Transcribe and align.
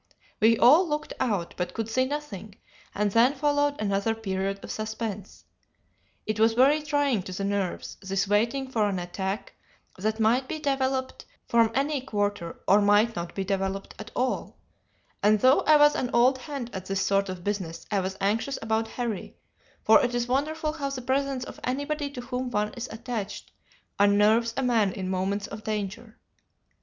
We 0.39 0.57
all 0.57 0.87
looked 0.87 1.13
out, 1.19 1.53
but 1.57 1.75
could 1.75 1.87
see 1.87 2.05
nothing; 2.05 2.55
and 2.95 3.11
then 3.11 3.35
followed 3.35 3.79
another 3.79 4.15
period 4.15 4.63
of 4.63 4.71
suspense. 4.71 5.45
It 6.25 6.39
was 6.39 6.53
very 6.53 6.81
trying 6.81 7.21
to 7.21 7.31
the 7.31 7.43
nerves, 7.43 7.97
this 8.01 8.27
waiting 8.27 8.67
for 8.67 8.89
an 8.89 8.97
attack 8.97 9.53
that 9.99 10.19
might 10.19 10.47
be 10.47 10.57
developed 10.57 11.25
from 11.47 11.69
any 11.75 12.01
quarter 12.01 12.59
or 12.67 12.81
might 12.81 13.15
not 13.15 13.35
be 13.35 13.43
developed 13.43 13.93
at 13.99 14.09
all; 14.15 14.57
and 15.21 15.39
though 15.39 15.59
I 15.67 15.77
was 15.77 15.93
an 15.93 16.09
old 16.15 16.39
hand 16.39 16.71
at 16.73 16.87
this 16.87 17.05
sort 17.05 17.29
of 17.29 17.43
business 17.43 17.85
I 17.91 17.99
was 17.99 18.17
anxious 18.19 18.57
about 18.59 18.87
Harry, 18.87 19.37
for 19.83 20.01
it 20.03 20.15
is 20.15 20.27
wonderful 20.27 20.73
how 20.73 20.89
the 20.89 21.03
presence 21.03 21.43
of 21.43 21.59
anybody 21.63 22.09
to 22.09 22.21
whom 22.21 22.49
one 22.49 22.73
is 22.73 22.89
attached 22.91 23.51
unnerves 23.99 24.55
a 24.57 24.63
man 24.63 24.93
in 24.93 25.11
moments 25.11 25.45
of 25.45 25.63
danger. 25.63 26.17